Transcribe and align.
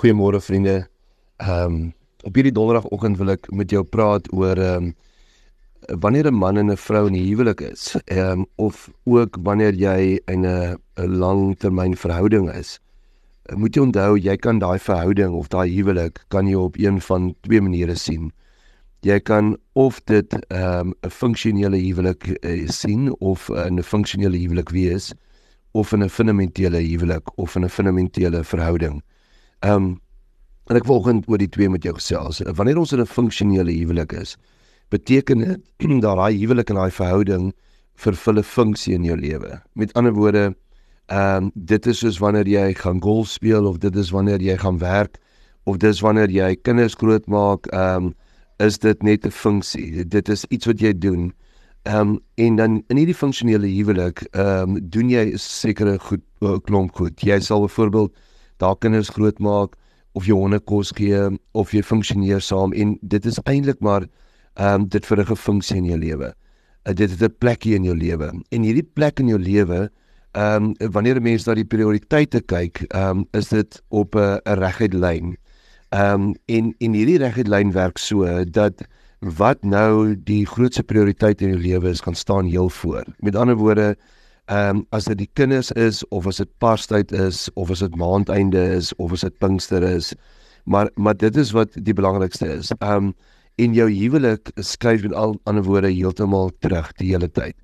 Goeiemôre 0.00 0.40
vriende. 0.40 0.88
Ehm 1.36 1.64
um, 1.64 1.92
op 2.24 2.34
hierdie 2.34 2.52
donderdagoggend 2.56 3.18
wil 3.20 3.32
ek 3.34 3.48
met 3.52 3.72
jou 3.74 3.82
praat 3.84 4.30
oor 4.32 4.56
ehm 4.56 4.86
um, 4.86 5.98
wanneer 6.04 6.30
'n 6.30 6.38
man 6.40 6.56
en 6.56 6.70
'n 6.72 6.76
vrou 6.76 7.02
in 7.08 7.16
'n 7.16 7.26
huwelik 7.26 7.60
is, 7.60 8.00
ehm 8.04 8.40
um, 8.40 8.46
of 8.56 8.88
ook 9.04 9.36
wanneer 9.48 9.74
jy 9.74 10.16
in 10.24 10.46
'n 10.46 10.78
'n 10.96 11.18
langtermyn 11.24 11.96
verhouding 11.96 12.48
is. 12.48 12.80
Moet 13.52 13.76
jy 13.76 13.82
onthou 13.82 14.16
jy 14.16 14.36
kan 14.36 14.58
daai 14.58 14.78
verhouding 14.78 15.34
of 15.34 15.48
daai 15.48 15.68
huwelik 15.68 16.24
kan 16.28 16.48
jy 16.48 16.54
op 16.54 16.76
een 16.78 17.00
van 17.00 17.34
twee 17.40 17.60
maniere 17.60 17.94
sien. 17.94 18.32
Jy 19.00 19.20
kan 19.20 19.58
of 19.72 20.00
dit 20.04 20.32
ehm 20.48 20.80
um, 20.80 20.94
'n 21.02 21.10
funksionele 21.10 21.76
huwelik 21.76 22.38
uh, 22.40 22.68
sien 22.68 23.12
of 23.20 23.50
'n 23.50 23.78
uh, 23.78 23.84
funksionele 23.84 24.36
huwelik 24.36 24.70
wees 24.70 25.12
of 25.72 25.92
in 25.92 26.02
'n 26.02 26.08
fundamentele 26.08 26.80
huwelik 26.80 27.38
of 27.38 27.56
in 27.56 27.64
'n 27.64 27.68
fundamentele 27.68 28.44
verhouding. 28.44 29.02
Ehm 29.60 29.74
um, 29.74 30.00
en 30.70 30.76
ek 30.78 30.86
volgens 30.86 31.26
oor 31.26 31.40
die 31.42 31.50
twee 31.50 31.68
met 31.68 31.82
jou 31.82 31.92
gesels. 31.96 32.38
Wanneer 32.56 32.78
ons 32.78 32.92
in 32.92 33.00
'n 33.00 33.06
funksionele 33.06 33.72
huwelik 33.72 34.12
is, 34.12 34.36
beteken 34.88 35.38
dit 35.38 35.60
dat 36.04 36.16
daai 36.16 36.38
huwelik 36.38 36.70
en 36.70 36.76
daai 36.76 36.90
verhouding 36.90 37.52
vervul 37.94 38.38
'n 38.38 38.42
funksie 38.42 38.94
in 38.94 39.04
jou 39.04 39.16
lewe. 39.16 39.60
Met 39.74 39.92
ander 39.92 40.12
woorde, 40.12 40.54
ehm 41.06 41.44
um, 41.44 41.50
dit 41.54 41.86
is 41.86 41.98
soos 41.98 42.18
wanneer 42.18 42.48
jy 42.48 42.74
gaan 42.74 43.02
golf 43.02 43.28
speel 43.28 43.66
of 43.66 43.78
dit 43.78 43.96
is 43.96 44.10
wanneer 44.10 44.40
jy 44.40 44.56
gaan 44.56 44.78
werk 44.78 45.18
of 45.64 45.76
dis 45.76 46.00
wanneer 46.00 46.30
jy 46.30 46.56
kinders 46.62 46.94
grootmaak, 46.94 47.66
ehm 47.66 48.04
um, 48.04 48.14
is 48.58 48.78
dit 48.78 49.02
net 49.02 49.26
'n 49.26 49.30
funksie. 49.30 50.06
Dit 50.08 50.28
is 50.28 50.44
iets 50.48 50.66
wat 50.66 50.80
jy 50.80 50.98
doen. 50.98 51.32
Ehm 51.82 52.00
um, 52.00 52.20
en 52.34 52.56
dan 52.56 52.82
in 52.88 52.96
hierdie 52.96 53.14
funksionele 53.14 53.66
huwelik, 53.66 54.22
ehm 54.32 54.76
um, 54.76 54.88
doen 54.90 55.10
jy 55.10 55.36
sekere 55.36 55.98
goed 55.98 56.22
klomp 56.64 56.96
goed. 56.96 57.20
Jy 57.20 57.40
sal 57.40 57.60
byvoorbeeld 57.60 58.16
daar 58.60 58.76
kinders 58.76 59.12
grootmaak 59.16 59.76
of 60.18 60.26
jy 60.26 60.34
honde 60.34 60.60
kos 60.60 60.92
gee 60.96 61.38
of 61.52 61.72
jy 61.74 61.82
funksioneer 61.86 62.42
saam 62.44 62.72
en 62.72 62.98
dit 63.02 63.26
is 63.26 63.40
eintlik 63.44 63.80
maar 63.80 64.06
ehm 64.58 64.82
um, 64.82 64.88
dit 64.88 65.06
vir 65.06 65.20
'n 65.20 65.36
funksie 65.36 65.76
in 65.76 65.86
jou 65.86 65.98
lewe. 65.98 66.34
Uh, 66.88 66.94
dit 66.94 67.10
het 67.10 67.22
'n 67.22 67.34
plekie 67.38 67.74
in 67.74 67.84
jou 67.84 67.96
lewe. 67.96 68.32
En 68.50 68.62
hierdie 68.62 68.88
plek 68.94 69.20
in 69.20 69.28
jou 69.28 69.38
lewe 69.38 69.90
ehm 70.32 70.74
um, 70.80 70.90
wanneer 70.92 71.16
'n 71.16 71.22
mens 71.22 71.46
na 71.46 71.54
die 71.54 71.64
prioriteite 71.64 72.40
kyk, 72.40 72.84
ehm 72.88 73.18
um, 73.18 73.24
is 73.32 73.48
dit 73.48 73.82
op 73.88 74.14
'n 74.14 74.40
'n 74.44 74.58
reguit 74.58 74.94
lyn. 74.94 75.36
Ehm 75.90 76.22
um, 76.22 76.34
en 76.46 76.74
en 76.78 76.92
hierdie 76.92 77.18
reguit 77.18 77.48
lyn 77.48 77.72
werk 77.72 77.98
so 77.98 78.44
dat 78.44 78.82
wat 79.20 79.62
nou 79.64 80.16
die 80.16 80.46
grootste 80.46 80.82
prioriteit 80.82 81.40
in 81.42 81.48
jou 81.48 81.60
lewe 81.60 81.88
is, 81.90 82.00
gaan 82.00 82.14
staan 82.14 82.46
heel 82.46 82.68
voor. 82.68 83.04
Met 83.18 83.36
ander 83.36 83.56
woorde, 83.56 83.96
Ehm 84.50 84.76
um, 84.76 84.86
as 84.90 85.04
dit 85.06 85.18
die 85.20 85.30
kinders 85.38 85.68
is 85.78 86.00
of 86.10 86.26
as 86.26 86.40
dit 86.42 86.48
Parstyd 86.58 87.12
is 87.14 87.44
of 87.54 87.68
as 87.70 87.82
dit 87.84 87.94
maandeinde 87.94 88.58
is 88.74 88.88
of 88.98 89.12
as 89.14 89.22
dit 89.22 89.34
Pinkster 89.38 89.82
is. 89.86 90.08
Maar 90.64 90.90
maar 90.94 91.14
dit 91.16 91.36
is 91.36 91.52
wat 91.54 91.76
die 91.78 91.94
belangrikste 91.94 92.48
is. 92.56 92.72
Ehm 92.80 93.10
um, 93.10 93.12
in 93.62 93.74
jou 93.78 93.86
huwelik 93.90 94.50
skryf 94.56 95.02
met 95.02 95.12
al 95.14 95.36
ander 95.44 95.62
woorde 95.62 95.92
heeltemal 95.92 96.50
terug 96.58 96.90
die 96.98 97.12
hele 97.12 97.28
tyd. 97.30 97.54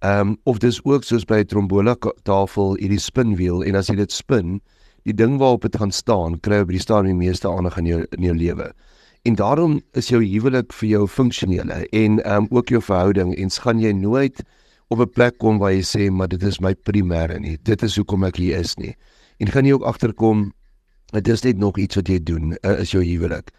Ehm 0.00 0.32
um, 0.32 0.36
of 0.42 0.58
dis 0.58 0.80
ook 0.84 1.04
soos 1.04 1.24
by 1.24 1.38
'n 1.44 1.46
trombola 1.46 1.94
tafel 2.22 2.74
hierdie 2.74 2.98
spinwiel 2.98 3.62
en 3.62 3.78
as 3.78 3.86
jy 3.86 3.94
dit 3.96 4.12
spin, 4.12 4.60
die 5.04 5.14
ding 5.14 5.38
waarop 5.38 5.62
dit 5.62 5.76
gaan 5.76 5.92
staan, 5.92 6.40
kry 6.40 6.64
by 6.64 6.72
die 6.72 6.82
staan 6.82 7.06
die 7.06 7.14
meeste 7.14 7.48
aandag 7.48 7.78
in 7.78 7.86
jou 7.86 8.00
in 8.18 8.22
jou 8.22 8.34
lewe. 8.34 8.72
En 9.22 9.34
daarom 9.34 9.80
is 9.92 10.08
jou 10.08 10.24
huwelik 10.24 10.72
vir 10.72 10.88
jou 10.88 11.06
funksionele 11.06 11.86
en 11.92 12.18
ehm 12.18 12.42
um, 12.42 12.48
ook 12.50 12.68
jou 12.68 12.82
verhouding 12.82 13.36
en 13.36 13.50
gaan 13.50 13.78
jy 13.78 13.92
nooit 13.92 14.42
op 14.92 15.00
'n 15.00 15.12
plek 15.12 15.38
kom 15.38 15.58
waar 15.58 15.72
jy 15.72 15.82
sê 15.82 16.10
maar 16.10 16.28
dit 16.28 16.42
is 16.42 16.60
my 16.60 16.74
primêre 16.74 17.38
nie. 17.40 17.56
Dit 17.62 17.82
is 17.82 17.96
hoekom 17.96 18.24
ek 18.24 18.36
hier 18.36 18.58
is 18.58 18.76
nie. 18.76 18.94
En 19.40 19.48
gaan 19.48 19.64
jy 19.64 19.72
ook 19.72 19.88
agterkom 19.88 20.52
dit 21.12 21.28
is 21.28 21.42
net 21.42 21.58
nog 21.58 21.78
iets 21.78 21.96
wat 21.96 22.08
jy 22.08 22.18
doen 22.22 22.52
uh, 22.62 22.80
is 22.80 22.92
jou 22.92 23.02
huwelik. 23.04 23.50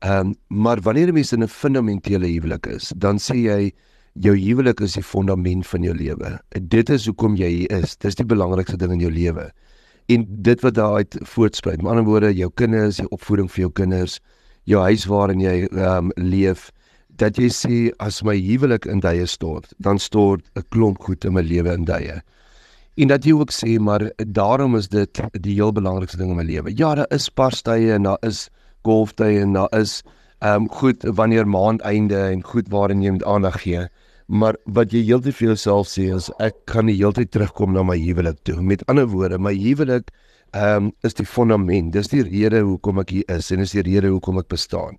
Ehm 0.00 0.26
um, 0.26 0.34
maar 0.48 0.80
wanneer 0.80 1.08
'n 1.08 1.14
mens 1.14 1.32
in 1.32 1.42
'n 1.42 1.48
fundamentele 1.48 2.26
huwelik 2.26 2.66
is, 2.66 2.92
dan 2.96 3.18
sê 3.18 3.34
jy 3.34 3.72
jou 4.14 4.34
huwelik 4.36 4.80
is 4.80 4.92
die 4.92 5.02
fondament 5.02 5.66
van 5.66 5.82
jou 5.82 5.94
lewe. 5.94 6.38
Dit 6.60 6.90
is 6.90 7.06
hoekom 7.06 7.36
jy 7.36 7.48
hier 7.48 7.72
is. 7.82 7.96
Dis 7.96 8.14
die 8.14 8.26
belangrikste 8.26 8.76
ding 8.76 8.92
in 8.92 9.00
jou 9.00 9.10
lewe. 9.10 9.52
En 10.08 10.26
dit 10.28 10.60
wat 10.60 10.74
daaruit 10.74 11.18
voortspruit, 11.20 11.82
met 11.82 11.90
ander 11.90 12.04
woorde, 12.04 12.34
jou 12.34 12.50
kinders, 12.54 12.96
jou 12.96 13.08
opvoeding 13.10 13.50
vir 13.50 13.60
jou 13.60 13.72
kinders, 13.72 14.20
jou 14.64 14.82
huis 14.82 15.04
waarin 15.06 15.40
jy 15.40 15.68
ehm 15.68 16.10
um, 16.10 16.12
leef, 16.16 16.70
dat 17.18 17.38
jy 17.38 17.48
sê 17.50 17.76
as 17.98 18.22
my 18.22 18.36
huwelik 18.38 18.86
in 18.86 19.00
duie 19.02 19.26
stort, 19.26 19.72
dan 19.78 19.98
stort 19.98 20.44
'n 20.56 20.62
klomp 20.70 20.98
goed 21.02 21.24
in 21.24 21.34
my 21.34 21.42
lewe 21.42 21.72
in 21.72 21.84
duie. 21.84 22.22
En 22.96 23.08
dat 23.08 23.24
jy 23.24 23.32
ook 23.32 23.52
sê 23.52 23.78
maar 23.78 24.10
daarom 24.26 24.76
is 24.76 24.88
dit 24.88 25.20
die 25.32 25.54
heel 25.54 25.72
belangrikste 25.72 26.18
ding 26.18 26.30
in 26.30 26.36
my 26.36 26.42
lewe. 26.42 26.72
Ja, 26.74 26.94
daar 26.94 27.10
is 27.10 27.28
pastye 27.28 27.92
en 27.94 28.02
daar 28.02 28.18
is 28.22 28.48
golftye 28.82 29.40
en 29.40 29.52
daar 29.52 29.68
is 29.78 30.02
ehm 30.40 30.62
um, 30.62 30.68
goed 30.68 31.02
wanneer 31.02 31.46
maandeinde 31.46 32.16
en 32.16 32.42
goed 32.42 32.68
waarin 32.68 33.02
jy 33.02 33.10
moet 33.10 33.24
aandag 33.24 33.62
gee. 33.62 33.88
Maar 34.26 34.56
wat 34.64 34.92
jy 34.92 35.02
heeltyd 35.04 35.34
vir 35.34 35.46
jouself 35.48 35.88
sê 35.88 36.14
is 36.14 36.30
ek 36.38 36.54
kan 36.66 36.86
nie 36.86 36.96
heeltyd 36.96 37.30
terugkom 37.30 37.72
na 37.72 37.82
my 37.82 37.96
huwelik 37.98 38.38
toe. 38.42 38.60
Met 38.62 38.86
ander 38.86 39.06
woorde, 39.06 39.38
my 39.38 39.54
huwelik 39.54 40.10
ehm 40.52 40.88
um, 40.88 40.92
is 41.02 41.14
die 41.14 41.26
fondament. 41.26 41.92
Dis 41.92 42.08
die 42.08 42.22
rede 42.22 42.60
hoekom 42.60 42.98
ek 42.98 43.10
hier 43.10 43.24
is 43.28 43.50
en 43.50 43.60
is 43.60 43.72
die 43.72 43.82
rede 43.82 44.08
hoekom 44.08 44.38
ek 44.38 44.48
bestaan. 44.48 44.98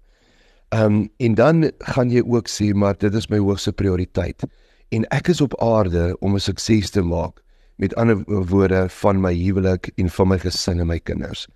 Ehm 0.69 0.85
um, 0.85 1.09
en 1.17 1.33
dan 1.33 1.71
gaan 1.77 2.09
jy 2.09 2.21
ook 2.21 2.47
sê 2.47 2.73
maar 2.73 2.97
dit 2.97 3.13
is 3.13 3.27
my 3.29 3.37
hoogste 3.37 3.71
prioriteit 3.73 4.43
en 4.89 5.05
ek 5.09 5.27
is 5.33 5.41
op 5.41 5.55
aarde 5.61 6.17
om 6.19 6.35
'n 6.35 6.39
sukses 6.39 6.89
te 6.89 7.01
maak 7.01 7.41
met 7.75 7.95
ander 7.95 8.23
woorde 8.25 8.89
van 8.89 9.21
my 9.21 9.33
huwelik 9.33 9.91
en 9.95 10.09
van 10.09 10.27
my 10.27 10.37
gesin 10.39 10.79
en 10.79 10.87
my 10.87 10.99
kinders. 10.99 11.47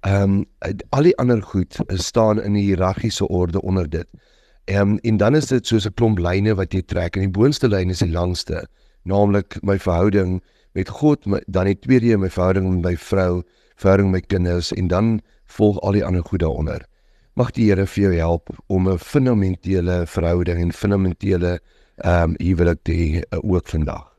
Ehm 0.00 0.22
um, 0.22 0.44
al 0.88 1.02
die 1.02 1.16
ander 1.16 1.42
goed 1.42 1.76
staan 1.86 2.42
in 2.42 2.52
'n 2.52 2.64
hiërargiese 2.64 3.28
orde 3.28 3.60
onder 3.62 3.90
dit. 3.90 4.06
Ehm 4.64 4.80
um, 4.80 4.98
en 4.98 5.16
dan 5.16 5.34
is 5.36 5.46
dit 5.46 5.66
soos 5.66 5.86
'n 5.86 5.94
klomp 5.94 6.18
lyne 6.18 6.54
wat 6.54 6.72
jy 6.72 6.82
trek 6.82 7.16
en 7.16 7.22
die 7.22 7.38
boonste 7.40 7.68
lyn 7.68 7.90
is 7.90 7.98
die 7.98 8.10
langste, 8.10 8.66
naamlik 9.04 9.58
my 9.62 9.78
verhouding 9.78 10.42
met 10.72 10.88
God, 10.88 11.26
my, 11.26 11.42
dan 11.46 11.64
die 11.64 11.78
tweede 11.78 12.16
my 12.18 12.30
verhouding 12.30 12.70
met 12.70 12.84
my 12.84 12.96
vrou, 12.96 13.42
verhouding 13.76 14.10
met 14.10 14.22
my 14.22 14.26
kinders 14.26 14.72
en 14.72 14.88
dan 14.88 15.20
volg 15.44 15.80
al 15.80 15.92
die 15.92 16.04
ander 16.04 16.22
goed 16.22 16.40
daaronder. 16.40 16.86
Mag 17.34 17.54
die 17.56 17.70
Here 17.70 17.86
vir 17.88 18.02
jou 18.02 18.14
help 18.18 18.50
om 18.68 18.88
'n 18.88 18.98
fundamentele 18.98 20.06
verhouding 20.06 20.60
en 20.60 20.72
fundamentele 20.72 21.60
ehm 21.96 22.30
um, 22.30 22.34
huwelik 22.36 22.82
te 22.82 22.92
hê 22.92 23.22
uh, 23.22 23.38
ook 23.40 23.68
vandag. 23.68 24.11